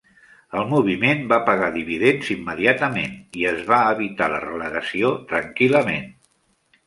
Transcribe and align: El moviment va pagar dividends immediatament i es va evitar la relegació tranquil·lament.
El 0.59 0.63
moviment 0.69 1.19
va 1.33 1.37
pagar 1.49 1.67
dividends 1.75 2.31
immediatament 2.35 3.13
i 3.41 3.45
es 3.51 3.61
va 3.69 3.81
evitar 3.91 4.29
la 4.37 4.41
relegació 4.47 5.11
tranquil·lament. 5.35 6.11